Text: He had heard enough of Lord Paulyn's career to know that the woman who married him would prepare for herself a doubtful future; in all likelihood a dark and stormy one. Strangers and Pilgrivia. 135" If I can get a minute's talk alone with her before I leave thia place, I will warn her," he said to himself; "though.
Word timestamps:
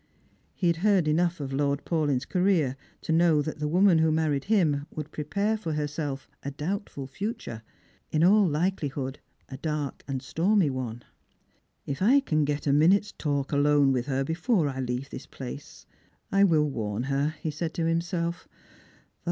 He 0.55 0.65
had 0.65 0.77
heard 0.77 1.07
enough 1.07 1.39
of 1.39 1.53
Lord 1.53 1.85
Paulyn's 1.85 2.25
career 2.25 2.75
to 3.01 3.11
know 3.11 3.43
that 3.43 3.59
the 3.59 3.67
woman 3.67 3.99
who 3.99 4.11
married 4.11 4.45
him 4.45 4.87
would 4.89 5.11
prepare 5.11 5.55
for 5.57 5.73
herself 5.73 6.27
a 6.41 6.49
doubtful 6.49 7.05
future; 7.05 7.61
in 8.09 8.23
all 8.23 8.47
likelihood 8.47 9.19
a 9.47 9.57
dark 9.57 10.03
and 10.07 10.23
stormy 10.23 10.71
one. 10.71 11.03
Strangers 11.83 11.87
and 11.87 11.95
Pilgrivia. 11.95 11.99
135" 12.01 12.17
If 12.17 12.23
I 12.23 12.29
can 12.31 12.45
get 12.45 12.65
a 12.65 12.73
minute's 12.73 13.11
talk 13.11 13.51
alone 13.51 13.91
with 13.91 14.07
her 14.07 14.23
before 14.23 14.67
I 14.67 14.79
leave 14.79 15.09
thia 15.11 15.27
place, 15.29 15.85
I 16.31 16.45
will 16.45 16.67
warn 16.67 17.03
her," 17.03 17.35
he 17.39 17.51
said 17.51 17.75
to 17.75 17.85
himself; 17.85 18.47
"though. 18.49 18.55